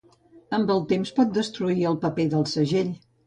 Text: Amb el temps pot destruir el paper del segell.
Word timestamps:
Amb 0.57 0.71
el 0.75 0.81
temps 0.91 1.11
pot 1.19 1.35
destruir 1.35 1.85
el 1.91 1.99
paper 2.07 2.27
del 2.35 2.47
segell. 2.55 2.93